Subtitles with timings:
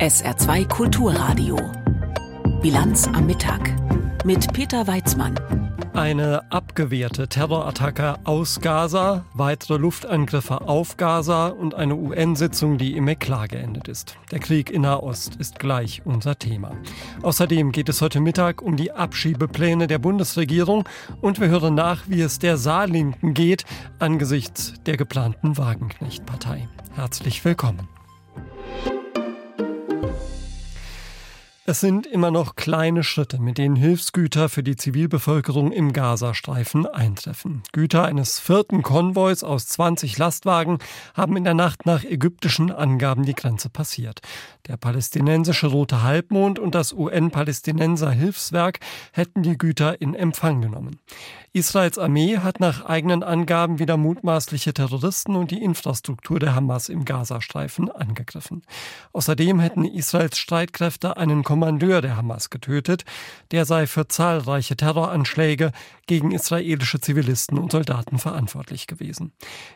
[0.00, 1.58] SR2 Kulturradio.
[2.62, 3.70] Bilanz am Mittag.
[4.24, 5.38] Mit Peter Weizmann.
[5.92, 13.50] Eine abgewehrte Terrorattacke aus Gaza, weitere Luftangriffe auf Gaza und eine UN-Sitzung, die im Eklat
[13.50, 14.16] geendet ist.
[14.30, 16.72] Der Krieg in Nahost ist gleich unser Thema.
[17.20, 20.88] Außerdem geht es heute Mittag um die Abschiebepläne der Bundesregierung
[21.20, 23.66] und wir hören nach, wie es der Saarlinken geht
[23.98, 26.68] angesichts der geplanten Wagenknecht-Partei.
[26.94, 27.99] Herzlich willkommen.
[31.70, 37.62] Es sind immer noch kleine Schritte, mit denen Hilfsgüter für die Zivilbevölkerung im Gazastreifen eintreffen.
[37.70, 40.78] Güter eines vierten Konvois aus 20 Lastwagen
[41.14, 44.20] haben in der Nacht nach ägyptischen Angaben die Grenze passiert.
[44.66, 48.80] Der palästinensische Rote Halbmond und das UN-Palästinenser Hilfswerk
[49.12, 50.98] hätten die Güter in Empfang genommen.
[51.52, 57.04] Israels Armee hat nach eigenen Angaben wieder mutmaßliche Terroristen und die Infrastruktur der Hamas im
[57.04, 58.62] Gazastreifen angegriffen.
[59.12, 63.04] Außerdem hätten Israels Streitkräfte einen Kommandeur der Hamas getötet.
[63.50, 65.72] Der sei für zahlreiche Terroranschläge
[66.06, 69.32] gegen israelische Zivilisten und Soldaten verantwortlich gewesen.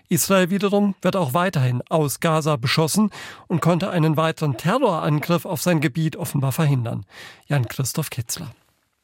[0.08, 3.10] Israel wiederum wird auch weiterhin aus Gaza beschossen
[3.48, 7.04] und konnte einen weiteren Terrorangriff auf sein Gebiet offenbar verhindern.
[7.48, 8.54] Jan-Christoph Kitzler.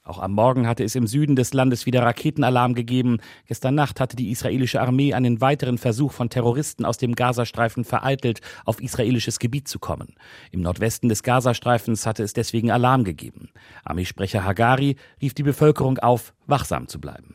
[0.02, 3.18] Auch am Morgen hatte es im Süden des Landes wieder Raketenalarm gegeben.
[3.46, 8.40] Gestern Nacht hatte die israelische Armee einen weiteren Versuch von Terroristen aus dem Gazastreifen vereitelt,
[8.64, 10.14] auf israelisches Gebiet zu kommen.
[10.52, 13.50] Im Nordwesten des Gazastreifens hatte es deswegen Alarm gegeben.
[13.84, 17.34] Armeesprecher Hagari rief die Bevölkerung auf, wachsam zu bleiben.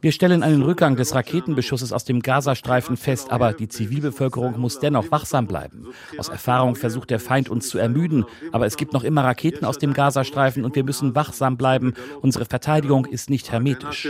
[0.00, 5.12] Wir stellen einen Rückgang des Raketenbeschusses aus dem Gazastreifen fest, aber die Zivilbevölkerung muss dennoch
[5.12, 5.86] wachsam bleiben.
[6.18, 9.78] Aus Erfahrung versucht der Feind uns zu ermüden, aber es gibt noch immer Raketen aus
[9.78, 11.94] dem Gazastreifen und wir müssen wachsam bleiben.
[12.20, 14.08] Unsere Verteidigung ist nicht hermetisch.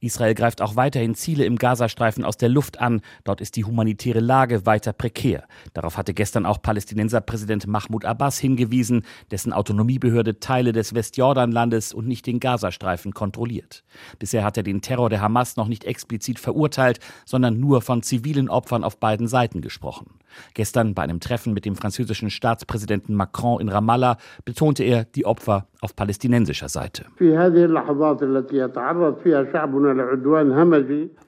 [0.00, 3.02] Israel greift auch weiterhin Ziele im Gazastreifen aus der Luft an.
[3.22, 5.44] Dort ist die humanitäre Lage weiter prekär.
[5.74, 12.26] Darauf hatte gestern auch Palästinenserpräsident Mahmoud Abbas hingewiesen, dessen Autonomiebehörde Teile des Westjordanlandes und nicht
[12.26, 12.79] den Gazastreifen
[13.14, 13.84] kontrolliert.
[14.18, 18.48] Bisher hat er den Terror der Hamas noch nicht explizit verurteilt, sondern nur von zivilen
[18.48, 20.19] Opfern auf beiden Seiten gesprochen.
[20.54, 25.66] Gestern bei einem Treffen mit dem französischen Staatspräsidenten Macron in Ramallah betonte er die Opfer
[25.80, 27.06] auf palästinensischer Seite.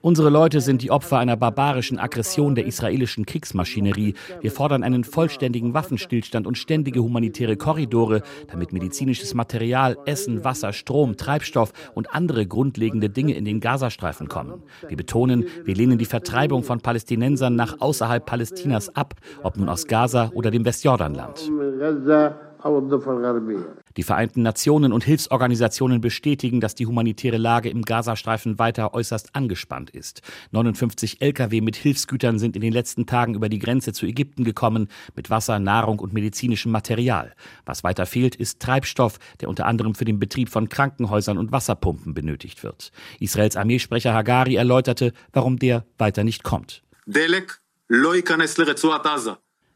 [0.00, 4.14] Unsere Leute sind die Opfer einer barbarischen Aggression der israelischen Kriegsmaschinerie.
[4.40, 11.16] Wir fordern einen vollständigen Waffenstillstand und ständige humanitäre Korridore, damit medizinisches Material, Essen, Wasser, Strom,
[11.16, 14.62] Treibstoff und andere grundlegende Dinge in den Gazastreifen kommen.
[14.86, 19.86] Wir betonen, wir lehnen die Vertreibung von Palästinensern nach außerhalb Palästinas ab, ob nun aus
[19.86, 21.50] Gaza oder dem Westjordanland.
[23.96, 29.90] Die Vereinten Nationen und Hilfsorganisationen bestätigen, dass die humanitäre Lage im Gazastreifen weiter äußerst angespannt
[29.90, 30.22] ist.
[30.52, 34.88] 59 Lkw mit Hilfsgütern sind in den letzten Tagen über die Grenze zu Ägypten gekommen,
[35.16, 37.32] mit Wasser, Nahrung und medizinischem Material.
[37.66, 42.14] Was weiter fehlt, ist Treibstoff, der unter anderem für den Betrieb von Krankenhäusern und Wasserpumpen
[42.14, 42.92] benötigt wird.
[43.18, 46.84] Israels Armeesprecher Hagari erläuterte, warum der weiter nicht kommt.
[47.06, 47.61] Delek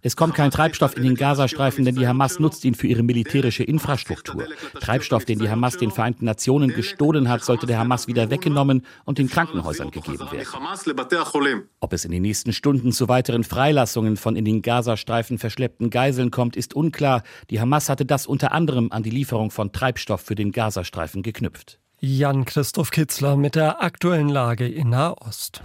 [0.07, 3.63] es kommt kein Treibstoff in den Gazastreifen, denn die Hamas nutzt ihn für ihre militärische
[3.63, 4.47] Infrastruktur.
[4.81, 9.19] Treibstoff, den die Hamas den Vereinten Nationen gestohlen hat, sollte der Hamas wieder weggenommen und
[9.19, 11.67] den Krankenhäusern gegeben werden.
[11.81, 16.31] Ob es in den nächsten Stunden zu weiteren Freilassungen von in den Gazastreifen verschleppten Geiseln
[16.31, 17.23] kommt, ist unklar.
[17.51, 21.81] Die Hamas hatte das unter anderem an die Lieferung von Treibstoff für den Gazastreifen geknüpft.
[21.99, 25.63] Jan-Christoph Kitzler mit der aktuellen Lage in Nahost.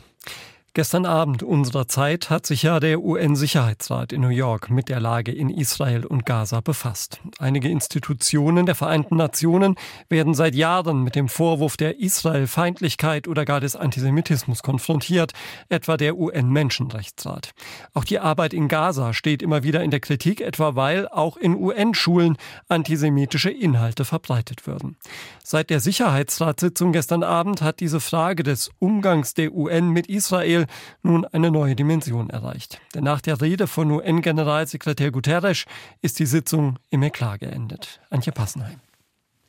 [0.73, 5.33] Gestern Abend unserer Zeit hat sich ja der UN-Sicherheitsrat in New York mit der Lage
[5.33, 7.19] in Israel und Gaza befasst.
[7.39, 9.75] Einige Institutionen der Vereinten Nationen
[10.07, 15.33] werden seit Jahren mit dem Vorwurf der Israel-Feindlichkeit oder gar des Antisemitismus konfrontiert,
[15.67, 17.51] etwa der UN-Menschenrechtsrat.
[17.93, 21.53] Auch die Arbeit in Gaza steht immer wieder in der Kritik, etwa weil auch in
[21.53, 22.37] UN-Schulen
[22.69, 24.95] antisemitische Inhalte verbreitet würden.
[25.43, 30.67] Seit der Sicherheitsratssitzung gestern Abend hat diese Frage des Umgangs der UN mit Israel Israel
[31.03, 32.79] nun eine neue Dimension erreicht.
[32.93, 35.65] Denn nach der Rede von UN-Generalsekretär Guterres
[36.01, 37.99] ist die Sitzung im Eklat geendet.
[38.09, 38.79] Antje Passenheim.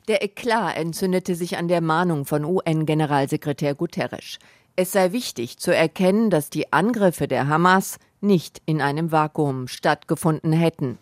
[0.07, 4.37] Der Eklat entzündete sich an der Mahnung von UN-Generalsekretär Guterres.
[4.75, 10.51] Es sei wichtig zu erkennen, dass die Angriffe der Hamas nicht in einem Vakuum stattgefunden
[10.51, 10.97] hätten.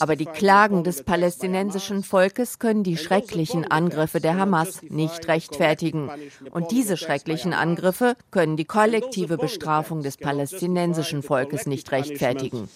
[0.00, 6.10] Aber die Klagen des palästinensischen Volkes können die schrecklichen Angriffe der Hamas nicht rechtfertigen.
[6.50, 12.68] Und diese schrecklichen Angriffe können die kollektive Bestrafung des palästinensischen Volkes nicht rechtfertigen.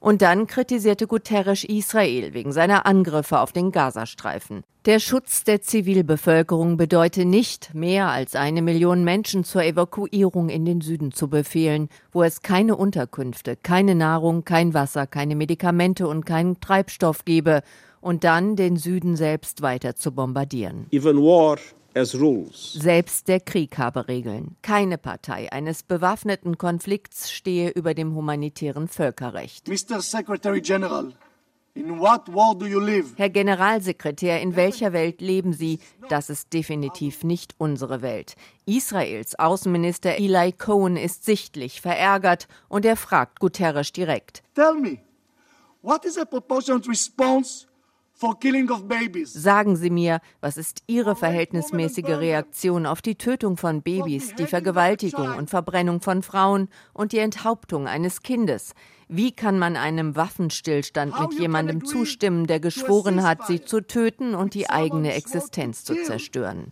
[0.00, 4.64] Und dann kritisierte Guterres Israel wegen seiner Angriffe auf den Gazastreifen.
[4.86, 10.82] Der Schutz der Zivilbevölkerung bedeutet nicht, mehr als eine Million Menschen zur Evakuierung in den
[10.82, 16.60] Süden zu befehlen, wo es keine Unterkünfte, keine Nahrung, kein Wasser, keine Medikamente und keinen
[16.60, 17.62] Treibstoff gebe,
[18.02, 20.86] und dann den Süden selbst weiter zu bombardieren.
[20.92, 21.56] Even war
[22.52, 24.56] selbst der Krieg habe Regeln.
[24.60, 29.66] Keine Partei eines bewaffneten Konflikts stehe über dem humanitären Völkerrecht.
[29.66, 30.00] Mr.
[30.02, 31.14] Secretary General,
[33.16, 35.78] Herr Generalsekretär, in welcher Welt leben Sie?
[36.08, 38.34] Das ist definitiv nicht unsere Welt.
[38.64, 44.42] Israels Außenminister Eli Cohen ist sichtlich verärgert und er fragt Guterres direkt.
[44.54, 44.98] Tell me,
[45.82, 47.66] what is a proportionate response
[49.24, 55.36] Sagen Sie mir, was ist Ihre verhältnismäßige Reaktion auf die Tötung von Babys, die Vergewaltigung
[55.36, 58.72] und Verbrennung von Frauen und die Enthauptung eines Kindes?
[59.08, 64.54] Wie kann man einem Waffenstillstand mit jemandem zustimmen, der geschworen hat, sie zu töten und
[64.54, 66.66] die eigene Existenz zu zerstören?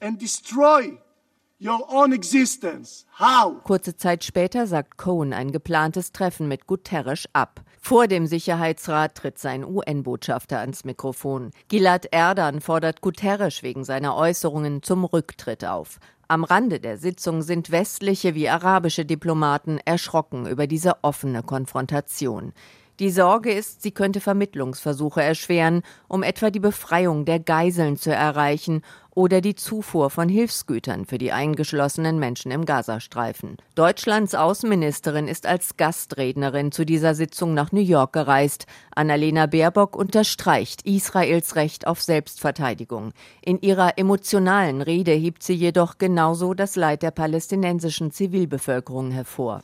[3.63, 7.63] Kurze Zeit später sagt Cohen ein geplantes Treffen mit Guterres ab.
[7.81, 11.53] Vor dem Sicherheitsrat tritt sein UN-Botschafter ans Mikrofon.
[11.69, 16.01] Gilad Erdan fordert Guterres wegen seiner Äußerungen zum Rücktritt auf.
[16.27, 22.53] Am Rande der Sitzung sind westliche wie arabische Diplomaten erschrocken über diese offene Konfrontation.
[23.01, 28.83] Die Sorge ist, sie könnte Vermittlungsversuche erschweren, um etwa die Befreiung der Geiseln zu erreichen
[29.15, 33.57] oder die Zufuhr von Hilfsgütern für die eingeschlossenen Menschen im Gazastreifen.
[33.75, 38.67] Deutschlands Außenministerin ist als Gastrednerin zu dieser Sitzung nach New York gereist.
[38.95, 43.13] Annalena Baerbock unterstreicht Israels Recht auf Selbstverteidigung.
[43.41, 49.63] In ihrer emotionalen Rede hebt sie jedoch genauso das Leid der palästinensischen Zivilbevölkerung hervor.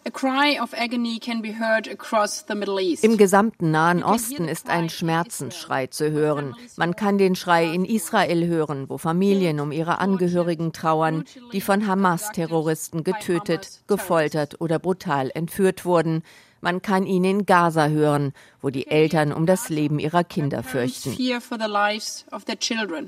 [3.02, 6.54] Im gesamten Nahen Osten ist ein Schmerzensschrei zu hören.
[6.76, 11.62] Man kann den Schrei in Israel hören, wo Familien Familien um ihre Angehörigen trauern, die
[11.62, 16.22] von Hamas-Terroristen getötet, gefoltert oder brutal entführt wurden.
[16.62, 21.16] Man kann ihn in Gaza hören, wo die Eltern um das Leben ihrer Kinder fürchten.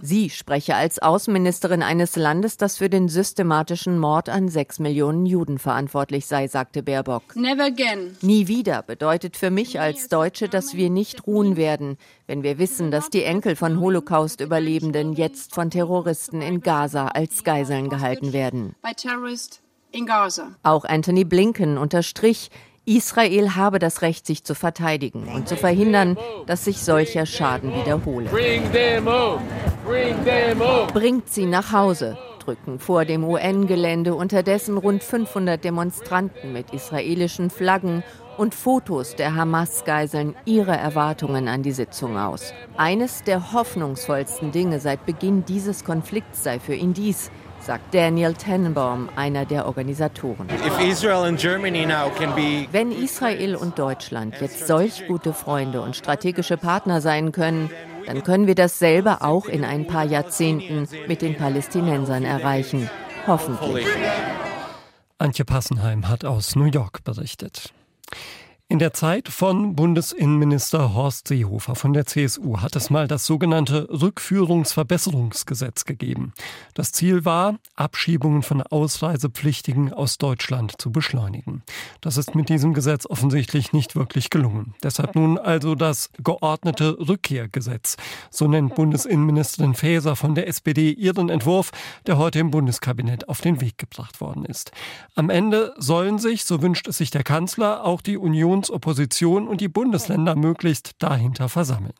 [0.02, 5.58] Sie spreche als Außenministerin eines Landes, das für den systematischen Mord an sechs Millionen Juden
[5.58, 7.22] verantwortlich sei, sagte Baerbock.
[7.34, 12.90] Nie wieder bedeutet für mich als Deutsche, dass wir nicht ruhen werden, wenn wir wissen,
[12.90, 18.75] dass die Enkel von Holocaust-Überlebenden jetzt von Terroristen in Gaza als Geiseln gehalten werden.
[20.62, 22.50] Auch Anthony Blinken unterstrich,
[22.84, 28.29] Israel habe das Recht, sich zu verteidigen und zu verhindern, dass sich solcher Schaden wiederhole.
[30.93, 38.02] Bringt sie nach Hause, drücken vor dem UN-Gelände unterdessen rund 500 Demonstranten mit israelischen Flaggen
[38.37, 42.52] und Fotos der Hamas-Geiseln ihre Erwartungen an die Sitzung aus.
[42.76, 47.31] Eines der hoffnungsvollsten Dinge seit Beginn dieses Konflikts sei für ihn dies,
[47.64, 50.49] sagt Daniel Tannenbaum, einer der Organisatoren.
[52.73, 57.70] Wenn Israel und Deutschland jetzt solch gute Freunde und strategische Partner sein können,
[58.06, 62.91] dann können wir dasselbe auch in ein paar Jahrzehnten mit den Palästinensern erreichen.
[63.26, 63.87] Hoffentlich.
[65.19, 67.73] Antje Passenheim hat aus New York berichtet.
[68.72, 73.86] In der Zeit von Bundesinnenminister Horst Seehofer von der CSU hat es mal das sogenannte
[73.90, 76.32] Rückführungsverbesserungsgesetz gegeben.
[76.72, 81.62] Das Ziel war, Abschiebungen von Ausreisepflichtigen aus Deutschland zu beschleunigen.
[82.00, 84.74] Das ist mit diesem Gesetz offensichtlich nicht wirklich gelungen.
[84.82, 87.98] Deshalb nun also das geordnete Rückkehrgesetz.
[88.31, 91.72] So nennt Bundesinnenministerin Faeser von der SPD ihren Entwurf,
[92.06, 94.72] der heute im Bundeskabinett auf den Weg gebracht worden ist.
[95.14, 99.60] Am Ende sollen sich, so wünscht es sich der Kanzler, auch die Union Opposition und
[99.60, 101.94] die Bundesländer möglichst dahinter versammeln.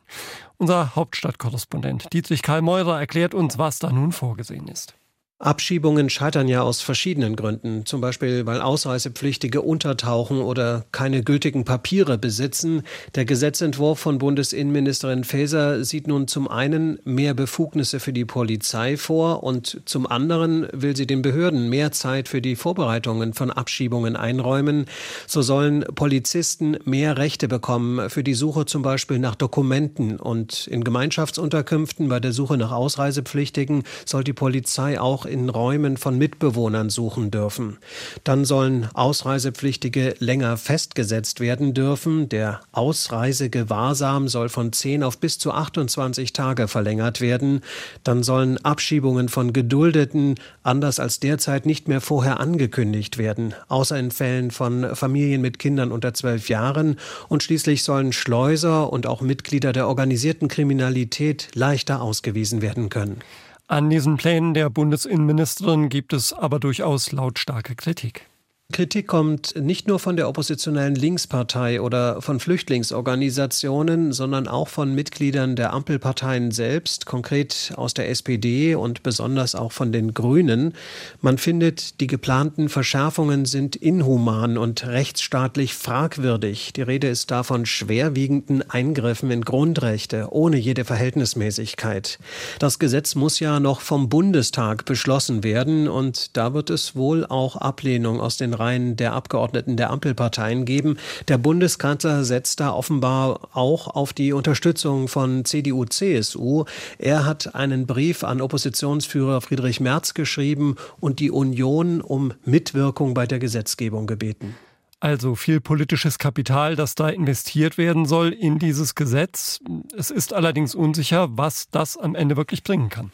[0.57, 4.95] Unser Hauptstadtkorrespondent Dietrich Karl Meurer erklärt uns, was da nun vorgesehen ist.
[5.43, 12.17] Abschiebungen scheitern ja aus verschiedenen Gründen, zum Beispiel weil Ausreisepflichtige untertauchen oder keine gültigen Papiere
[12.17, 12.83] besitzen.
[13.15, 19.43] Der Gesetzentwurf von Bundesinnenministerin Faeser sieht nun zum einen mehr Befugnisse für die Polizei vor
[19.43, 24.85] und zum anderen will sie den Behörden mehr Zeit für die Vorbereitungen von Abschiebungen einräumen.
[25.27, 30.85] So sollen Polizisten mehr Rechte bekommen für die Suche zum Beispiel nach Dokumenten und in
[30.85, 37.31] Gemeinschaftsunterkünften bei der Suche nach Ausreisepflichtigen soll die Polizei auch in Räumen von Mitbewohnern suchen
[37.31, 37.77] dürfen.
[38.23, 42.29] Dann sollen Ausreisepflichtige länger festgesetzt werden dürfen.
[42.29, 47.61] Der Ausreisegewahrsam soll von 10 auf bis zu 28 Tage verlängert werden.
[48.03, 54.11] Dann sollen Abschiebungen von Geduldeten anders als derzeit nicht mehr vorher angekündigt werden, außer in
[54.11, 56.97] Fällen von Familien mit Kindern unter zwölf Jahren.
[57.27, 63.19] Und schließlich sollen Schleuser und auch Mitglieder der organisierten Kriminalität leichter ausgewiesen werden können.
[63.67, 68.27] An diesen Plänen der Bundesinnenministerin gibt es aber durchaus lautstarke Kritik.
[68.71, 75.55] Kritik kommt nicht nur von der oppositionellen Linkspartei oder von Flüchtlingsorganisationen, sondern auch von Mitgliedern
[75.55, 80.73] der Ampelparteien selbst, konkret aus der SPD und besonders auch von den Grünen.
[81.21, 86.73] Man findet, die geplanten Verschärfungen sind inhuman und rechtsstaatlich fragwürdig.
[86.73, 92.17] Die Rede ist da von schwerwiegenden Eingriffen in Grundrechte ohne jede Verhältnismäßigkeit.
[92.57, 97.57] Das Gesetz muss ja noch vom Bundestag beschlossen werden und da wird es wohl auch
[97.57, 100.97] Ablehnung aus den Reihen der Abgeordneten der Ampelparteien geben.
[101.27, 106.65] Der Bundeskanzler setzt da offenbar auch auf die Unterstützung von CDU, CSU.
[106.97, 113.25] Er hat einen Brief an Oppositionsführer Friedrich Merz geschrieben und die Union um Mitwirkung bei
[113.25, 114.55] der Gesetzgebung gebeten.
[115.03, 119.59] Also viel politisches Kapital, das da investiert werden soll in dieses Gesetz.
[119.97, 123.11] Es ist allerdings unsicher, was das am Ende wirklich bringen kann.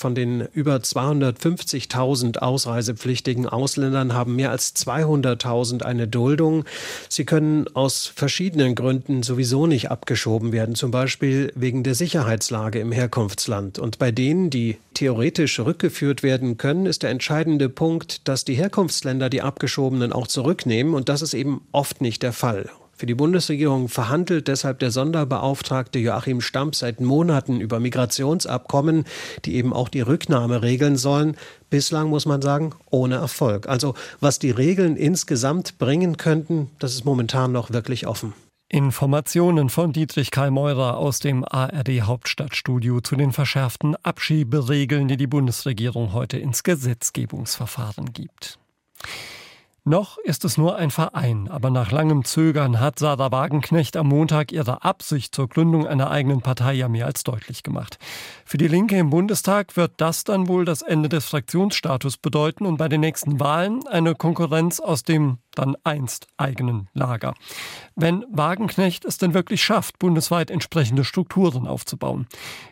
[0.00, 6.64] Von den über 250.000 ausreisepflichtigen Ausländern haben mehr als 200.000 eine Duldung.
[7.10, 12.92] Sie können aus verschiedenen Gründen sowieso nicht abgeschoben werden, zum Beispiel wegen der Sicherheitslage im
[12.92, 13.78] Herkunftsland.
[13.78, 19.28] Und bei denen, die theoretisch rückgeführt werden können, ist der entscheidende Punkt, dass die Herkunftsländer
[19.28, 20.94] die Abgeschobenen auch zurücknehmen.
[20.94, 22.70] Und das ist eben oft nicht der Fall.
[23.00, 29.06] Für die Bundesregierung verhandelt deshalb der Sonderbeauftragte Joachim Stamp seit Monaten über Migrationsabkommen,
[29.46, 31.38] die eben auch die Rücknahme regeln sollen.
[31.70, 33.66] Bislang muss man sagen, ohne Erfolg.
[33.70, 38.34] Also was die Regeln insgesamt bringen könnten, das ist momentan noch wirklich offen.
[38.68, 45.26] Informationen von Dietrich Karl Meurer aus dem ARD Hauptstadtstudio zu den verschärften Abschieberegeln, die die
[45.26, 48.58] Bundesregierung heute ins Gesetzgebungsverfahren gibt.
[49.84, 54.52] Noch ist es nur ein Verein, aber nach langem Zögern hat Sarah Wagenknecht am Montag
[54.52, 57.98] ihre Absicht zur Gründung einer eigenen Partei ja mehr als deutlich gemacht.
[58.44, 62.76] Für die Linke im Bundestag wird das dann wohl das Ende des Fraktionsstatus bedeuten und
[62.76, 67.34] bei den nächsten Wahlen eine Konkurrenz aus dem dann einst eigenen Lager.
[67.94, 72.26] Wenn Wagenknecht es denn wirklich schafft, bundesweit entsprechende Strukturen aufzubauen.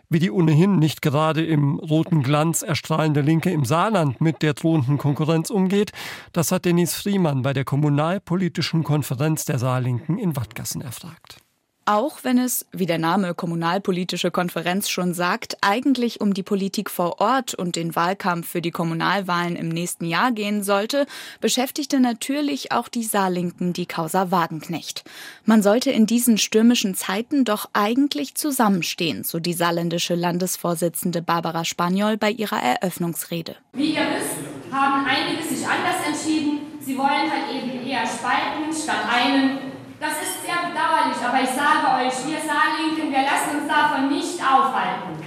[0.09, 4.97] Wie die ohnehin nicht gerade im roten Glanz erstrahlende Linke im Saarland mit der drohenden
[4.97, 5.93] Konkurrenz umgeht,
[6.33, 11.43] das hat Denis Friemann bei der Kommunalpolitischen Konferenz der Saarlinken in Wattgassen erfragt
[11.89, 17.19] auch wenn es, wie der Name Kommunalpolitische Konferenz schon sagt, eigentlich um die Politik vor
[17.19, 21.07] Ort und den Wahlkampf für die Kommunalwahlen im nächsten Jahr gehen sollte,
[21.41, 25.03] beschäftigte natürlich auch die Saarlinken die Causa Wagenknecht.
[25.47, 32.19] Man sollte in diesen stürmischen Zeiten doch eigentlich zusammenstehen, so die saarländische Landesvorsitzende Barbara Spaniol
[32.19, 33.57] bei ihrer Eröffnungsrede.
[33.73, 34.37] Wie ihr wisst,
[34.71, 36.61] haben einige sich anders entschieden.
[36.81, 40.38] Sie wollen halt eben eher spalten statt einen das ist
[40.99, 45.25] bedauerlich, aber ich sage euch, wir Saarlinken, wir lassen uns davon nicht aufhalten.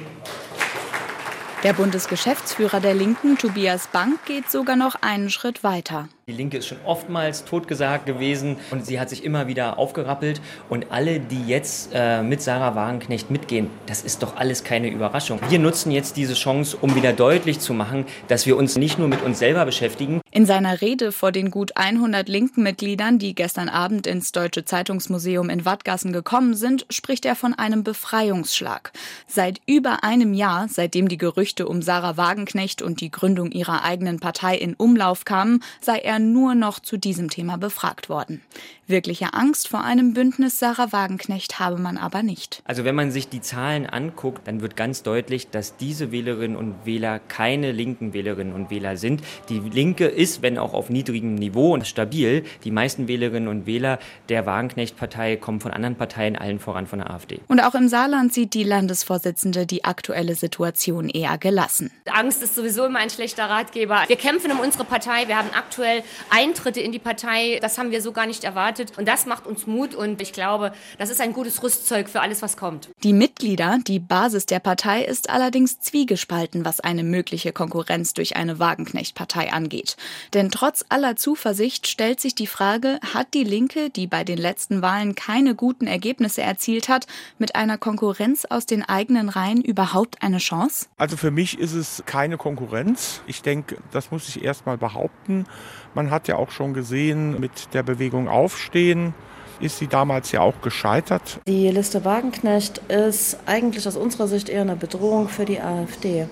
[1.64, 6.08] Der Bundesgeschäftsführer der Linken, Tobias Bank, geht sogar noch einen Schritt weiter.
[6.28, 10.40] Die Linke ist schon oftmals totgesagt gewesen und sie hat sich immer wieder aufgerappelt.
[10.70, 15.40] Und alle, die jetzt äh, mit Sarah Wagenknecht mitgehen, das ist doch alles keine Überraschung.
[15.50, 19.08] Wir nutzen jetzt diese Chance, um wieder deutlich zu machen, dass wir uns nicht nur
[19.08, 20.22] mit uns selber beschäftigen.
[20.30, 25.50] In seiner Rede vor den gut 100 linken Mitgliedern, die gestern Abend ins Deutsche Zeitungsmuseum
[25.50, 28.94] in Wattgassen gekommen sind, spricht er von einem Befreiungsschlag.
[29.26, 34.20] Seit über einem Jahr, seitdem die Gerüchte um Sarah Wagenknecht und die Gründung ihrer eigenen
[34.20, 38.42] Partei in Umlauf kamen, sei er nur noch zu diesem Thema befragt worden.
[38.88, 42.62] Wirkliche Angst vor einem Bündnis Sarah Wagenknecht habe man aber nicht.
[42.66, 46.86] Also wenn man sich die Zahlen anguckt, dann wird ganz deutlich, dass diese Wählerinnen und
[46.86, 49.22] Wähler keine linken Wählerinnen und Wähler sind.
[49.48, 53.98] Die Linke ist, wenn auch auf niedrigem Niveau und stabil, die meisten Wählerinnen und Wähler
[54.28, 57.40] der Wagenknecht-Partei kommen von anderen Parteien, allen voran von der AfD.
[57.48, 61.92] Und auch im Saarland sieht die Landesvorsitzende die aktuelle Situation eher gelassen.
[62.12, 64.04] Angst ist sowieso immer ein schlechter Ratgeber.
[64.08, 65.28] Wir kämpfen um unsere Partei.
[65.28, 67.60] Wir haben aktuell Eintritte in die Partei.
[67.62, 68.98] Das haben wir so gar nicht erwartet.
[68.98, 69.96] Und das macht uns Mut.
[69.96, 72.90] Und ich glaube, das ist ein gutes Rüstzeug für alles, was kommt.
[73.04, 78.60] Die Mitglieder, die Basis der Partei, ist allerdings zwiegespalten, was eine mögliche Konkurrenz durch eine
[78.60, 79.98] Wagenknecht-Partei angeht.
[80.34, 84.82] Denn trotz aller Zuversicht stellt sich die Frage, hat die Linke, die bei den letzten
[84.82, 90.38] Wahlen keine guten Ergebnisse erzielt hat, mit einer Konkurrenz aus den eigenen Reihen überhaupt eine
[90.38, 90.88] Chance?
[90.98, 93.22] Also für mich ist es keine Konkurrenz.
[93.28, 95.46] Ich denke, das muss ich erst mal behaupten.
[95.94, 99.14] Man hat ja auch schon gesehen, mit der Bewegung Aufstehen
[99.60, 101.40] ist sie damals ja auch gescheitert.
[101.48, 106.28] Die Liste Wagenknecht ist eigentlich aus unserer Sicht eher eine Bedrohung für die AfD,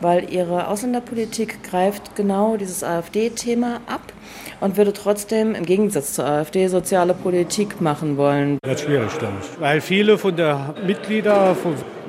[0.00, 4.12] weil ihre Ausländerpolitik greift genau dieses AfD-Thema ab
[4.60, 8.58] und würde trotzdem im Gegensatz zur AfD soziale Politik machen wollen.
[8.62, 11.54] Das ist schwierig, glaube ich, weil viele von der Mitglieder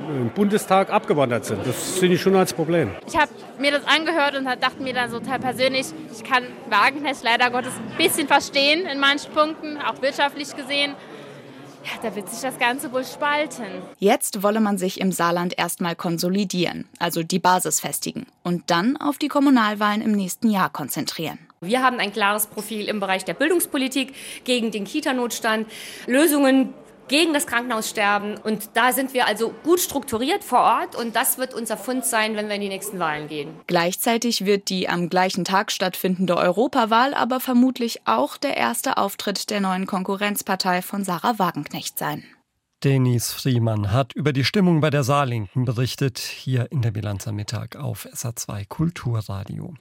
[0.06, 1.66] vom Bundestag abgewandert sind.
[1.66, 2.90] Das finde ich schon als Problem.
[3.06, 7.22] Ich habe mir das angehört und dachte mir dann so total persönlich, ich kann Wagenknecht
[7.22, 10.94] leider Gottes ein bisschen verstehen in manchen Punkten, auch wirtschaftlich gesehen.
[11.84, 13.64] Ja, da wird sich das Ganze wohl spalten.
[13.98, 19.18] Jetzt wolle man sich im Saarland erstmal konsolidieren, also die Basis festigen und dann auf
[19.18, 21.38] die Kommunalwahlen im nächsten Jahr konzentrieren.
[21.60, 25.68] Wir haben ein klares Profil im Bereich der Bildungspolitik gegen den Kita-Notstand,
[26.06, 26.74] Lösungen
[27.08, 28.38] gegen das Krankenhaussterben.
[28.38, 32.36] Und da sind wir also gut strukturiert vor Ort und das wird unser Fund sein,
[32.36, 33.48] wenn wir in die nächsten Wahlen gehen.
[33.66, 39.60] Gleichzeitig wird die am gleichen Tag stattfindende Europawahl aber vermutlich auch der erste Auftritt der
[39.60, 42.24] neuen Konkurrenzpartei von Sarah Wagenknecht sein.
[42.86, 47.34] Denis Friemann hat über die Stimmung bei der Saarlinken berichtet, hier in der Bilanz am
[47.34, 49.74] Mittag auf SA2 Kulturradio.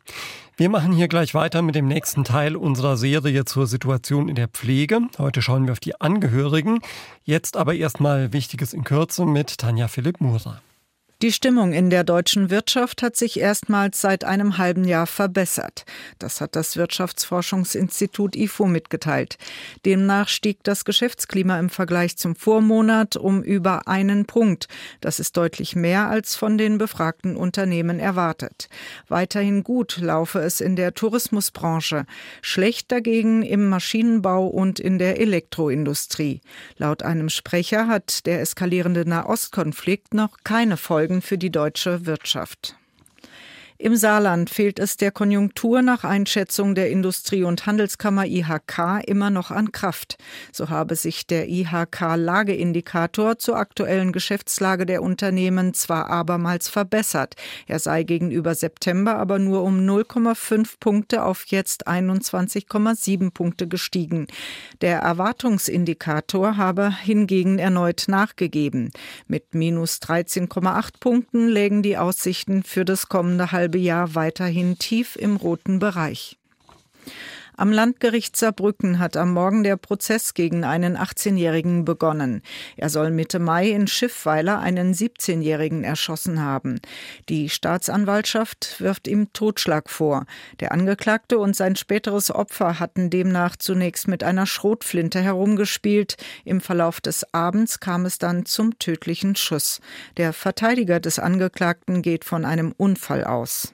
[0.57, 4.47] Wir machen hier gleich weiter mit dem nächsten Teil unserer Serie zur Situation in der
[4.47, 5.01] Pflege.
[5.19, 6.79] Heute schauen wir auf die Angehörigen.
[7.23, 10.59] Jetzt aber erstmal Wichtiges in Kürze mit Tanja Philipp Murer.
[11.21, 15.85] Die Stimmung in der deutschen Wirtschaft hat sich erstmals seit einem halben Jahr verbessert.
[16.19, 19.37] Das hat das Wirtschaftsforschungsinstitut IFO mitgeteilt.
[19.85, 24.67] Demnach stieg das Geschäftsklima im Vergleich zum Vormonat um über einen Punkt.
[24.99, 28.67] Das ist deutlich mehr als von den befragten Unternehmen erwartet.
[29.07, 32.05] Weiterhin gut laufe es in der Tourismusbranche,
[32.41, 36.41] schlecht dagegen im Maschinenbau und in der Elektroindustrie.
[36.75, 42.75] Laut einem Sprecher hat der eskalierende Nahostkonflikt noch keine Folgen Folgen für die deutsche Wirtschaft.
[43.77, 49.51] Im Saarland fehlt es der Konjunktur nach Einschätzung der Industrie- und Handelskammer IHK immer noch
[49.51, 50.15] an Kraft.
[50.53, 57.35] So habe sich der IHK-Lageindikator zur aktuellen Geschäftslage der Unternehmen zwar abermals verbessert.
[57.67, 64.27] Er sei gegenüber September aber nur um 0,5 Punkte auf jetzt 21,7 Punkte gestiegen.
[64.79, 68.91] Der Erwartungsindikator habe hingegen erneut nachgegeben.
[69.27, 75.15] Mit minus 13,8 Punkten lägen die Aussichten für das kommende Halbjahr halbe Jahr weiterhin tief
[75.15, 76.37] im roten Bereich.
[77.57, 82.41] Am Landgericht Saarbrücken hat am Morgen der Prozess gegen einen 18-Jährigen begonnen.
[82.75, 86.81] Er soll Mitte Mai in Schiffweiler einen 17-Jährigen erschossen haben.
[87.29, 90.25] Die Staatsanwaltschaft wirft ihm Totschlag vor.
[90.59, 96.17] Der Angeklagte und sein späteres Opfer hatten demnach zunächst mit einer Schrotflinte herumgespielt.
[96.43, 99.79] Im Verlauf des Abends kam es dann zum tödlichen Schuss.
[100.17, 103.73] Der Verteidiger des Angeklagten geht von einem Unfall aus.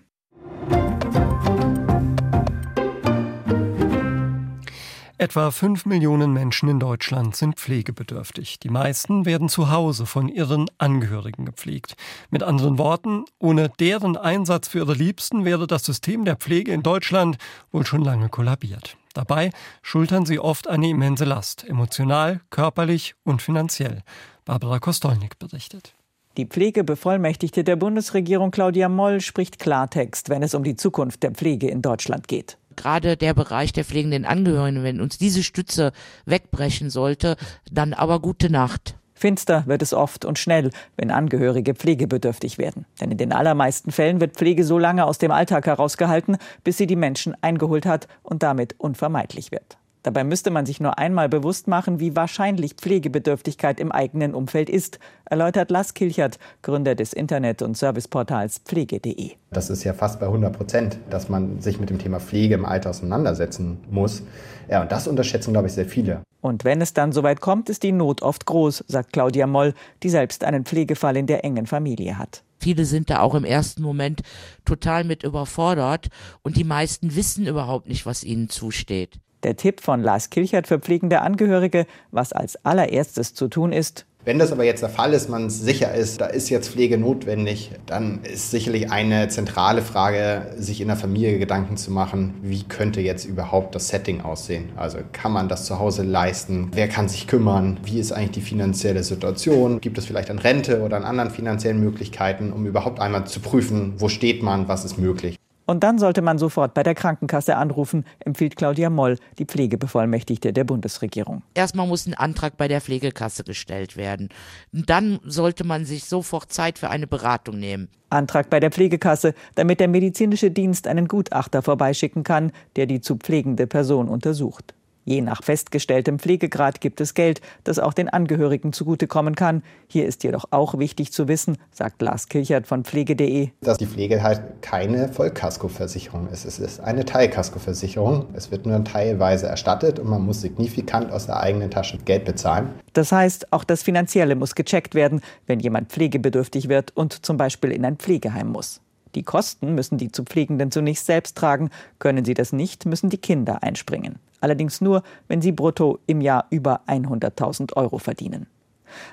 [5.21, 8.57] Etwa fünf Millionen Menschen in Deutschland sind pflegebedürftig.
[8.57, 11.93] Die meisten werden zu Hause von ihren Angehörigen gepflegt.
[12.31, 16.81] Mit anderen Worten, ohne deren Einsatz für ihre Liebsten wäre das System der Pflege in
[16.81, 17.37] Deutschland
[17.71, 18.97] wohl schon lange kollabiert.
[19.13, 19.51] Dabei
[19.83, 24.01] schultern sie oft eine immense Last, emotional, körperlich und finanziell.
[24.43, 25.93] Barbara Kostolnik berichtet.
[26.37, 31.69] Die Pflegebevollmächtigte der Bundesregierung Claudia Moll spricht Klartext, wenn es um die Zukunft der Pflege
[31.69, 35.91] in Deutschland geht gerade der Bereich der pflegenden Angehörigen, wenn uns diese Stütze
[36.25, 37.35] wegbrechen sollte,
[37.71, 38.95] dann aber gute Nacht.
[39.13, 42.85] Finster wird es oft und schnell, wenn Angehörige pflegebedürftig werden.
[42.99, 46.87] Denn in den allermeisten Fällen wird Pflege so lange aus dem Alltag herausgehalten, bis sie
[46.87, 49.77] die Menschen eingeholt hat und damit unvermeidlich wird.
[50.03, 54.97] Dabei müsste man sich nur einmal bewusst machen, wie wahrscheinlich Pflegebedürftigkeit im eigenen Umfeld ist,
[55.25, 59.31] erläutert Lars Kilchert, Gründer des Internet- und Serviceportals pflege.de.
[59.51, 62.65] Das ist ja fast bei 100 Prozent, dass man sich mit dem Thema Pflege im
[62.65, 64.23] Alter auseinandersetzen muss.
[64.69, 66.21] Ja, und das unterschätzen, glaube ich, sehr viele.
[66.41, 70.09] Und wenn es dann soweit kommt, ist die Not oft groß, sagt Claudia Moll, die
[70.09, 72.43] selbst einen Pflegefall in der engen Familie hat.
[72.59, 74.21] Viele sind da auch im ersten Moment
[74.65, 76.09] total mit überfordert
[76.41, 79.19] und die meisten wissen überhaupt nicht, was ihnen zusteht.
[79.43, 84.37] Der Tipp von Lars Kilchert für pflegende Angehörige, was als allererstes zu tun ist, wenn
[84.37, 88.19] das aber jetzt der Fall ist, man sicher ist, da ist jetzt Pflege notwendig, dann
[88.21, 93.25] ist sicherlich eine zentrale Frage, sich in der Familie Gedanken zu machen, wie könnte jetzt
[93.25, 94.69] überhaupt das Setting aussehen?
[94.75, 96.69] Also kann man das zu Hause leisten?
[96.71, 97.79] Wer kann sich kümmern?
[97.83, 99.81] Wie ist eigentlich die finanzielle Situation?
[99.81, 103.95] Gibt es vielleicht an Rente oder an anderen finanziellen Möglichkeiten, um überhaupt einmal zu prüfen,
[103.97, 105.39] wo steht man, was ist möglich?
[105.65, 110.63] Und dann sollte man sofort bei der Krankenkasse anrufen, empfiehlt Claudia Moll, die Pflegebevollmächtigte der
[110.63, 111.43] Bundesregierung.
[111.53, 114.29] Erstmal muss ein Antrag bei der Pflegekasse gestellt werden.
[114.71, 117.89] Dann sollte man sich sofort Zeit für eine Beratung nehmen.
[118.09, 123.15] Antrag bei der Pflegekasse, damit der medizinische Dienst einen Gutachter vorbeischicken kann, der die zu
[123.15, 124.73] pflegende Person untersucht.
[125.03, 129.63] Je nach festgestelltem Pflegegrad gibt es Geld, das auch den Angehörigen zugutekommen kann.
[129.87, 134.21] Hier ist jedoch auch wichtig zu wissen, sagt Lars Kilchert von pflege.de, dass die Pflege
[134.21, 136.45] halt keine Vollkaskoversicherung ist.
[136.45, 138.27] Es ist eine Teilkaskoversicherung.
[138.33, 142.69] Es wird nur teilweise erstattet und man muss signifikant aus der eigenen Tasche Geld bezahlen.
[142.93, 147.71] Das heißt, auch das Finanzielle muss gecheckt werden, wenn jemand pflegebedürftig wird und zum Beispiel
[147.71, 148.81] in ein Pflegeheim muss.
[149.15, 151.69] Die Kosten müssen die zu Pflegenden zunächst selbst tragen.
[151.99, 154.19] Können sie das nicht, müssen die Kinder einspringen.
[154.41, 158.47] Allerdings nur, wenn sie brutto im Jahr über 100.000 Euro verdienen.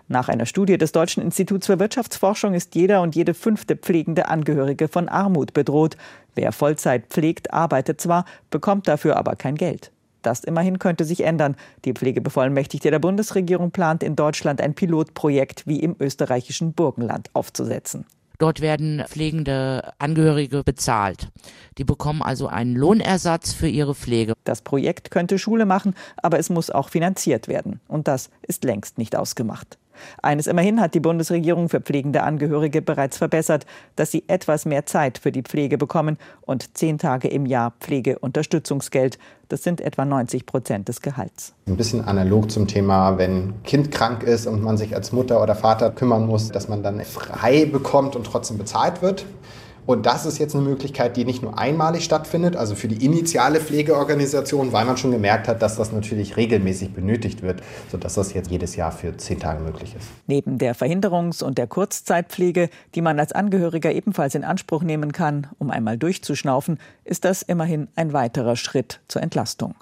[0.08, 4.88] Nach einer Studie des Deutschen Instituts für Wirtschaftsforschung ist jeder und jede fünfte pflegende Angehörige
[4.88, 5.96] von Armut bedroht.
[6.34, 9.92] Wer Vollzeit pflegt, arbeitet zwar, bekommt dafür aber kein Geld.
[10.22, 11.56] Das immerhin könnte sich ändern.
[11.84, 18.04] Die Pflegebevollmächtigte der Bundesregierung plant in Deutschland ein Pilotprojekt wie im österreichischen Burgenland aufzusetzen.
[18.38, 21.28] Dort werden pflegende Angehörige bezahlt.
[21.76, 24.34] Die bekommen also einen Lohnersatz für ihre Pflege.
[24.44, 27.80] Das Projekt könnte Schule machen, aber es muss auch finanziert werden.
[27.88, 29.78] Und das ist längst nicht ausgemacht.
[30.22, 35.18] Eines immerhin hat die Bundesregierung für pflegende Angehörige bereits verbessert, dass sie etwas mehr Zeit
[35.18, 39.18] für die Pflege bekommen und zehn Tage im Jahr Pflegeunterstützungsgeld.
[39.48, 41.54] Das sind etwa 90 Prozent des Gehalts.
[41.66, 45.54] Ein bisschen analog zum Thema, wenn Kind krank ist und man sich als Mutter oder
[45.54, 49.24] Vater kümmern muss, dass man dann frei bekommt und trotzdem bezahlt wird.
[49.88, 53.58] Und das ist jetzt eine Möglichkeit, die nicht nur einmalig stattfindet, also für die initiale
[53.58, 58.50] Pflegeorganisation, weil man schon gemerkt hat, dass das natürlich regelmäßig benötigt wird, sodass das jetzt
[58.50, 60.06] jedes Jahr für zehn Tage möglich ist.
[60.26, 65.46] Neben der Verhinderungs- und der Kurzzeitpflege, die man als Angehöriger ebenfalls in Anspruch nehmen kann,
[65.56, 69.74] um einmal durchzuschnaufen, ist das immerhin ein weiterer Schritt zur Entlastung.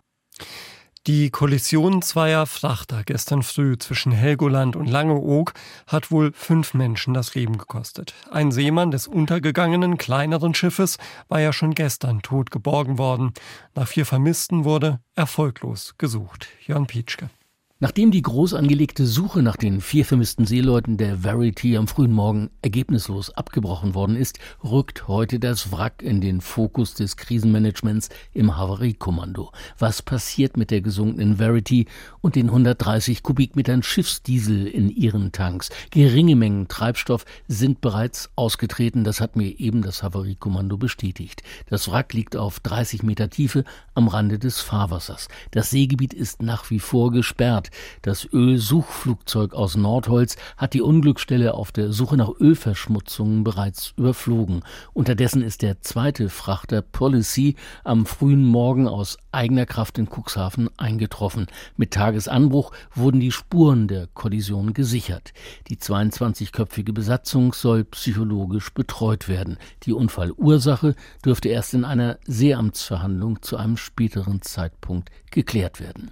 [1.07, 5.55] Die Kollision zweier Frachter gestern früh zwischen Helgoland und Langeoog
[5.87, 8.12] hat wohl fünf Menschen das Leben gekostet.
[8.33, 13.35] Ein Seemann des untergegangenen kleineren Schiffes war ja schon gestern tot geborgen worden.
[13.77, 16.49] Nach vier Vermissten wurde erfolglos gesucht.
[16.66, 17.31] Jörn Pietschke.
[17.79, 22.49] Nachdem die groß angelegte Suche nach den vier vermissten Seeleuten der Verity am frühen Morgen
[22.62, 29.53] ergebnislos abgebrochen worden ist, rückt heute das Wrack in den Fokus des Krisenmanagements im Havariekommando.
[29.79, 31.85] Was passiert mit der gesunkenen Verity
[32.23, 35.69] und den 130 Kubikmetern Schiffsdiesel in ihren Tanks?
[35.91, 41.43] Geringe Mengen Treibstoff sind bereits ausgetreten, das hat mir eben das Havariekommando bestätigt.
[41.69, 45.29] Das Wrack liegt auf 30 Meter Tiefe am Rande des Fahrwassers.
[45.51, 47.65] Das Seegebiet ist nach wie vor gesperrt.
[48.02, 54.62] Das Ölsuchflugzeug aus Nordholz hat die Unglücksstelle auf der Suche nach Ölverschmutzungen bereits überflogen.
[54.92, 61.46] Unterdessen ist der zweite Frachter Policy am frühen Morgen aus eigener Kraft in Cuxhaven eingetroffen.
[61.76, 65.33] Mit Tagesanbruch wurden die Spuren der Kollision gesichert.
[65.68, 69.59] Die 22-köpfige Besatzung soll psychologisch betreut werden.
[69.85, 76.11] Die Unfallursache dürfte erst in einer Seeamtsverhandlung zu einem späteren Zeitpunkt geklärt werden.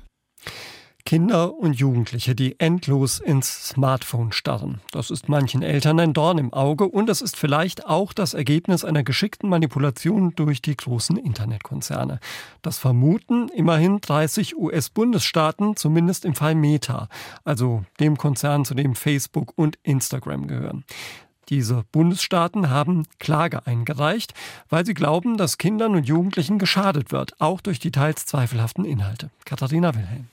[1.07, 4.81] Kinder und Jugendliche, die endlos ins Smartphone starren.
[4.91, 8.87] Das ist manchen Eltern ein Dorn im Auge und es ist vielleicht auch das Ergebnis
[8.87, 12.21] einer geschickten Manipulation durch die großen Internetkonzerne.
[12.63, 17.11] Das vermuten immerhin 30 US-Bundesstaaten, zumindest im Fall Meta,
[17.45, 20.85] also dem Konzern, zu dem Facebook und Instagram gehören.
[21.51, 24.33] Diese Bundesstaaten haben Klage eingereicht,
[24.71, 29.29] weil sie glauben, dass Kindern und Jugendlichen geschadet wird, auch durch die teils zweifelhaften Inhalte.
[29.45, 30.29] Katharina Wilhelm.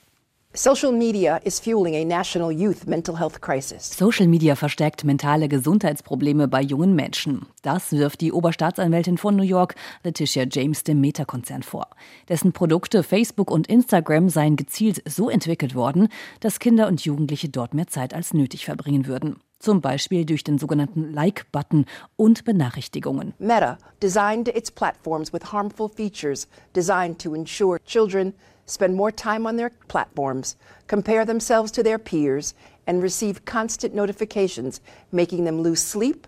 [0.54, 3.90] Social Media is fueling a national youth mental health crisis.
[3.98, 7.46] Social Media verstärkt mentale Gesundheitsprobleme bei jungen Menschen.
[7.62, 11.88] Das wirft die Oberstaatsanwältin von New York, Letitia James, dem Meta-Konzern vor.
[12.28, 16.10] Dessen Produkte Facebook und Instagram seien gezielt so entwickelt worden,
[16.42, 19.40] dass Kinder und Jugendliche dort mehr Zeit als nötig verbringen würden.
[19.60, 21.86] Zum Beispiel durch den sogenannten Like-Button
[22.18, 23.34] und Benachrichtigungen.
[23.40, 28.34] Meta designed its platforms with harmful features designed to ensure children
[28.66, 30.56] spend more time on their platforms,
[30.88, 32.54] compare themselves to their peers,
[32.88, 36.28] and receive constant notifications, making them lose sleep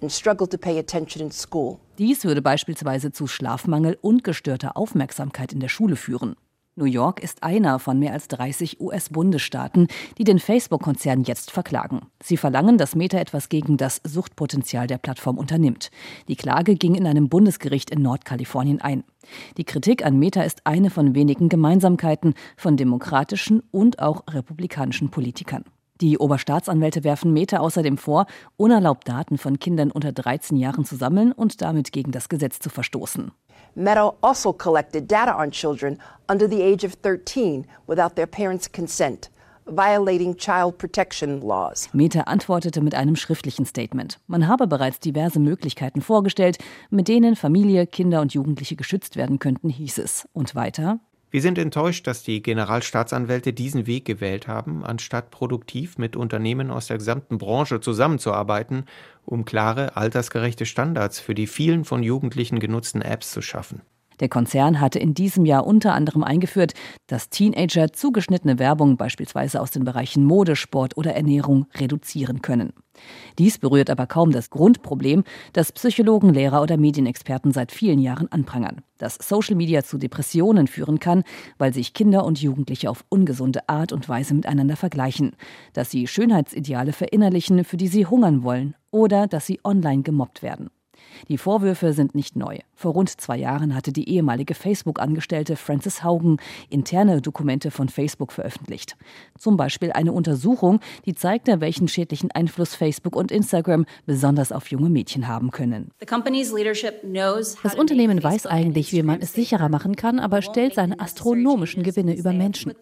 [0.00, 1.80] and struggle to pay attention in school.
[1.98, 6.36] Dies würde beispielsweise zu Schlafmangel und gestörter Aufmerksamkeit in der Schule führen.
[6.74, 12.06] New York ist einer von mehr als 30 US-Bundesstaaten, die den Facebook-Konzern jetzt verklagen.
[12.22, 15.90] Sie verlangen, dass Meta etwas gegen das Suchtpotenzial der Plattform unternimmt.
[16.28, 19.04] Die Klage ging in einem Bundesgericht in Nordkalifornien ein.
[19.58, 25.64] Die Kritik an Meta ist eine von wenigen Gemeinsamkeiten von demokratischen und auch republikanischen Politikern.
[26.00, 28.24] Die Oberstaatsanwälte werfen Meta außerdem vor,
[28.56, 32.70] unerlaubt Daten von Kindern unter 13 Jahren zu sammeln und damit gegen das Gesetz zu
[32.70, 33.30] verstoßen.
[33.74, 39.30] Meta also collected data on children under the age of 13 without their parents' consent.
[39.66, 41.88] Violating child protection laws.
[41.92, 44.18] Meta antwortete mit einem schriftlichen Statement.
[44.26, 46.58] Man habe bereits diverse Möglichkeiten vorgestellt,
[46.90, 50.28] mit denen Familie, Kinder und Jugendliche geschützt werden könnten, hieß es.
[50.32, 50.98] Und weiter.
[51.32, 56.88] Wir sind enttäuscht, dass die Generalstaatsanwälte diesen Weg gewählt haben, anstatt produktiv mit Unternehmen aus
[56.88, 58.84] der gesamten Branche zusammenzuarbeiten,
[59.24, 63.80] um klare, altersgerechte Standards für die vielen von Jugendlichen genutzten Apps zu schaffen.
[64.22, 66.74] Der Konzern hatte in diesem Jahr unter anderem eingeführt,
[67.08, 72.72] dass Teenager zugeschnittene Werbung beispielsweise aus den Bereichen Mode, Sport oder Ernährung reduzieren können.
[73.40, 78.82] Dies berührt aber kaum das Grundproblem, das Psychologen, Lehrer oder Medienexperten seit vielen Jahren anprangern,
[78.96, 81.24] dass Social Media zu Depressionen führen kann,
[81.58, 85.32] weil sich Kinder und Jugendliche auf ungesunde Art und Weise miteinander vergleichen,
[85.72, 90.70] dass sie Schönheitsideale verinnerlichen, für die sie hungern wollen, oder dass sie online gemobbt werden.
[91.28, 92.58] Die Vorwürfe sind nicht neu.
[92.74, 98.96] Vor rund zwei Jahren hatte die ehemalige Facebook-Angestellte Frances Haugen interne Dokumente von Facebook veröffentlicht.
[99.38, 104.90] Zum Beispiel eine Untersuchung, die zeigte, welchen schädlichen Einfluss Facebook und Instagram besonders auf junge
[104.90, 105.90] Mädchen haben können.
[107.62, 112.16] Das Unternehmen weiß eigentlich, wie man es sicherer machen kann, aber stellt seine astronomischen Gewinne
[112.16, 112.72] über Menschen.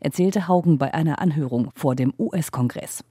[0.00, 3.02] Erzählte Haugen bei einer Anhörung vor dem US-Kongress.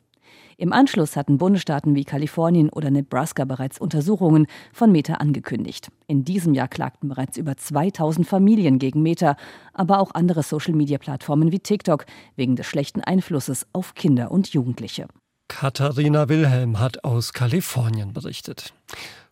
[0.57, 5.89] Im Anschluss hatten Bundesstaaten wie Kalifornien oder Nebraska bereits Untersuchungen von Meta angekündigt.
[6.07, 9.35] In diesem Jahr klagten bereits über 2000 Familien gegen Meta,
[9.73, 12.05] aber auch andere Social-Media-Plattformen wie TikTok
[12.37, 15.07] wegen des schlechten Einflusses auf Kinder und Jugendliche.
[15.47, 18.73] Katharina Wilhelm hat aus Kalifornien berichtet.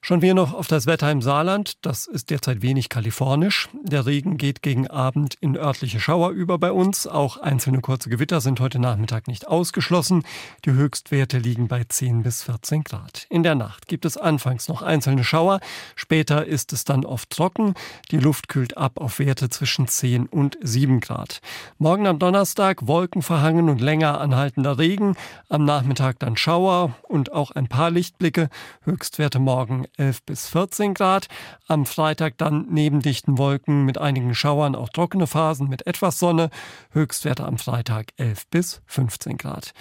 [0.06, 1.78] Schauen wir noch auf das Wetter im Saarland.
[1.86, 3.70] Das ist derzeit wenig kalifornisch.
[3.84, 7.08] Der Regen geht gegen Abend in örtliche Schauer über bei uns.
[7.08, 10.26] Auch einzelne kurze Gewitter sind heute Nachmittag nicht ausgeschlossen.
[10.66, 13.28] Die Höchstwerte liegen bei 10 bis 14 Grad.
[13.30, 15.62] In der Nacht gibt es anfangs noch einzelne Schauer.
[15.96, 17.74] Später ist es dann oft trocken.
[18.12, 21.40] Die Luft kühlt ab auf Werte zwischen 10 und 7 Grad.
[21.78, 25.16] Morgen am Donnerstag wolkenverhangen und länger anhaltender Regen.
[25.48, 28.50] Am Nachmittag dann Schauer und auch ein paar Lichtblicke.
[28.82, 31.28] Höchstwerte morgen 11 bis 14 Grad.
[31.68, 36.50] Am Freitag dann neben dichten Wolken mit einigen Schauern auch trockene Phasen mit etwas Sonne.
[36.92, 39.74] Höchstwerte am Freitag 11 bis 15 Grad.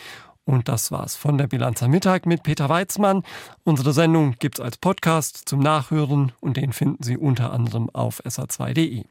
[0.45, 3.23] Und das war's von der Bilanz am Mittag mit Peter Weizmann.
[3.63, 9.05] Unsere Sendung gibt's als Podcast zum Nachhören und den finden Sie unter anderem auf sa2.de.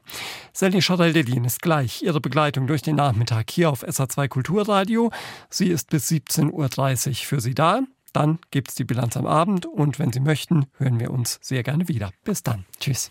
[0.52, 5.10] Sally Charel-Delin ist gleich Ihre Begleitung durch den Nachmittag hier auf SA2 Kulturradio.
[5.48, 7.80] Sie ist bis 17.30 Uhr für Sie da.
[8.12, 11.62] Dann gibt es die Bilanz am Abend und wenn Sie möchten, hören wir uns sehr
[11.62, 12.10] gerne wieder.
[12.24, 12.64] Bis dann.
[12.78, 13.10] Tschüss.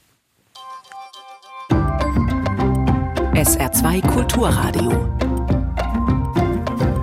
[3.33, 4.91] SR2 Kulturradio.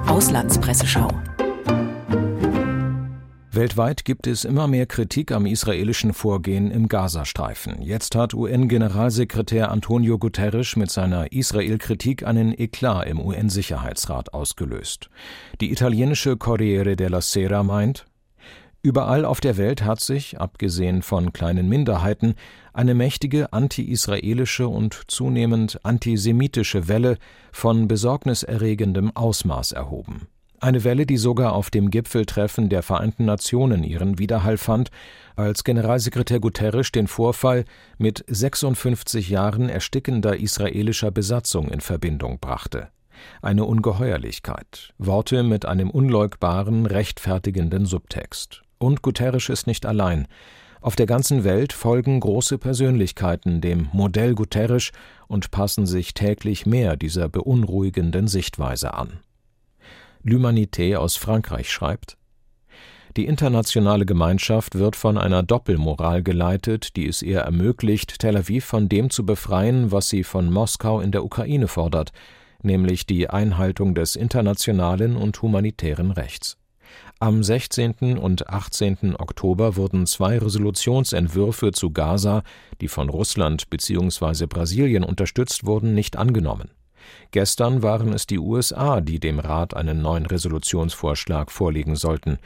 [0.07, 1.09] Auslandspresseschau.
[3.59, 7.83] Weltweit gibt es immer mehr Kritik am israelischen Vorgehen im Gazastreifen.
[7.83, 15.11] Jetzt hat UN-Generalsekretär Antonio Guterres mit seiner Israel-Kritik einen Eklat im UN-Sicherheitsrat ausgelöst.
[15.61, 18.07] Die italienische Corriere della Sera meint,
[18.81, 22.37] Überall auf der Welt hat sich, abgesehen von kleinen Minderheiten,
[22.73, 27.19] eine mächtige anti-israelische und zunehmend antisemitische Welle
[27.51, 30.29] von besorgniserregendem Ausmaß erhoben.
[30.61, 34.91] Eine Welle, die sogar auf dem Gipfeltreffen der Vereinten Nationen ihren Widerhall fand,
[35.37, 37.65] als Generalsekretär Guterres den Vorfall
[37.97, 42.89] mit 56 Jahren erstickender israelischer Besatzung in Verbindung brachte.
[43.41, 48.63] Eine Ungeheuerlichkeit, Worte mit einem unleugbaren, rechtfertigenden Subtext.
[48.79, 50.27] Und Guterres ist nicht allein.
[50.81, 54.91] Auf der ganzen Welt folgen große Persönlichkeiten dem Modell Guterres
[55.29, 59.21] und passen sich täglich mehr dieser beunruhigenden Sichtweise an.
[60.25, 62.17] L'Humanité aus Frankreich schreibt
[63.17, 68.89] Die internationale Gemeinschaft wird von einer Doppelmoral geleitet, die es ihr ermöglicht, Tel Aviv von
[68.89, 72.13] dem zu befreien, was sie von Moskau in der Ukraine fordert,
[72.63, 76.57] nämlich die Einhaltung des internationalen und humanitären Rechts.
[77.21, 78.19] Am 16.
[78.19, 79.17] und 18.
[79.19, 82.43] Oktober wurden zwei Resolutionsentwürfe zu Gaza,
[82.81, 84.47] die von Russland bzw.
[84.47, 86.71] Brasilien unterstützt wurden, nicht angenommen.
[87.31, 92.39] Gestern waren es die USA, die dem Rat einen neuen Resolutionsvorschlag vorlegen sollten.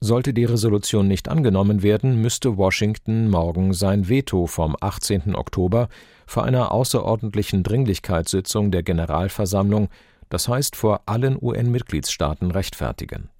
[0.00, 5.34] Sollte die Resolution nicht angenommen werden, müsste Washington morgen sein Veto vom 18.
[5.34, 5.88] Oktober
[6.26, 9.88] vor einer außerordentlichen Dringlichkeitssitzung der Generalversammlung,
[10.28, 13.30] das heißt vor allen UN-Mitgliedstaaten, rechtfertigen.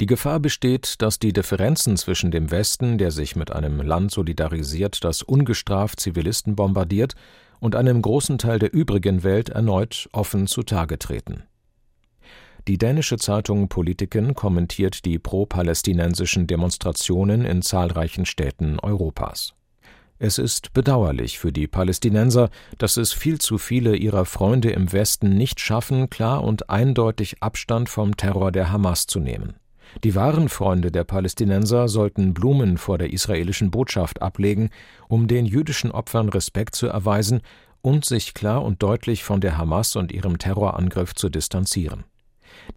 [0.00, 5.04] Die Gefahr besteht, dass die Differenzen zwischen dem Westen, der sich mit einem Land solidarisiert,
[5.04, 7.14] das ungestraft Zivilisten bombardiert,
[7.62, 11.44] und einem großen Teil der übrigen Welt erneut offen zutage treten.
[12.66, 19.54] Die dänische Zeitung Politiken kommentiert die pro-palästinensischen Demonstrationen in zahlreichen Städten Europas.
[20.18, 25.36] Es ist bedauerlich für die Palästinenser, dass es viel zu viele ihrer Freunde im Westen
[25.36, 29.54] nicht schaffen, klar und eindeutig Abstand vom Terror der Hamas zu nehmen.
[30.04, 34.70] Die wahren Freunde der Palästinenser sollten Blumen vor der israelischen Botschaft ablegen,
[35.08, 37.42] um den jüdischen Opfern Respekt zu erweisen
[37.82, 42.04] und sich klar und deutlich von der Hamas und ihrem Terrorangriff zu distanzieren.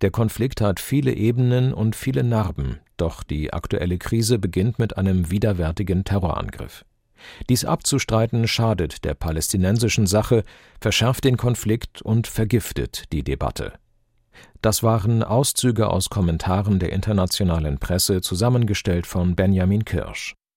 [0.02, 5.30] Der Konflikt hat viele Ebenen und viele Narben, doch die aktuelle Krise beginnt mit einem
[5.30, 6.86] widerwärtigen Terrorangriff.
[7.50, 10.44] Dies abzustreiten schadet der palästinensischen Sache,
[10.80, 13.74] verschärft den Konflikt und vergiftet die Debatte.
[14.66, 20.34] Das waren Auszüge aus Kommentaren der internationalen Presse, zusammengestellt von Benjamin Kirsch